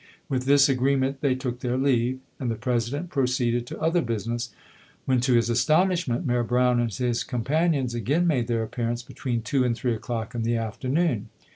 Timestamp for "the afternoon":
10.41-11.29